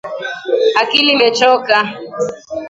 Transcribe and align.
Akili 0.81 1.09
imechoka 1.11 1.77